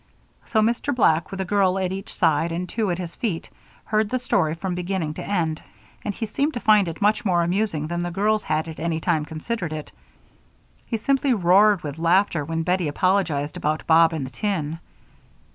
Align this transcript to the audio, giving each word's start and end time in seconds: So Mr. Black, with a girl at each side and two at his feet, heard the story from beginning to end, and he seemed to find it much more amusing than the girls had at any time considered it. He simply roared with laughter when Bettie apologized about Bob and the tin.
So 0.47 0.61
Mr. 0.61 0.95
Black, 0.95 1.29
with 1.29 1.41
a 1.41 1.45
girl 1.45 1.77
at 1.77 1.91
each 1.91 2.11
side 2.15 2.51
and 2.51 2.67
two 2.67 2.89
at 2.89 2.97
his 2.97 3.13
feet, 3.13 3.51
heard 3.83 4.09
the 4.09 4.17
story 4.17 4.55
from 4.55 4.73
beginning 4.73 5.13
to 5.13 5.23
end, 5.23 5.61
and 6.03 6.11
he 6.11 6.25
seemed 6.25 6.55
to 6.55 6.59
find 6.59 6.87
it 6.87 7.03
much 7.03 7.23
more 7.23 7.43
amusing 7.43 7.85
than 7.85 8.01
the 8.01 8.09
girls 8.09 8.41
had 8.41 8.67
at 8.67 8.79
any 8.79 8.99
time 8.99 9.25
considered 9.25 9.71
it. 9.73 9.91
He 10.87 10.97
simply 10.97 11.35
roared 11.35 11.83
with 11.83 11.99
laughter 11.99 12.43
when 12.43 12.63
Bettie 12.63 12.87
apologized 12.87 13.55
about 13.57 13.85
Bob 13.85 14.11
and 14.11 14.25
the 14.25 14.31
tin. 14.31 14.79